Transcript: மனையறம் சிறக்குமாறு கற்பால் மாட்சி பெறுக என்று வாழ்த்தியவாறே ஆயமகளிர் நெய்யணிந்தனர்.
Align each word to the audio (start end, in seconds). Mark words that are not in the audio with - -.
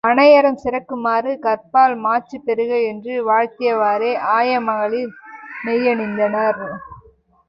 மனையறம் 0.03 0.55
சிறக்குமாறு 0.61 1.31
கற்பால் 1.39 1.95
மாட்சி 1.97 2.37
பெறுக 2.39 2.71
என்று 2.83 3.13
வாழ்த்தியவாறே 3.27 4.11
ஆயமகளிர் 4.31 5.13
நெய்யணிந்தனர். 5.65 6.63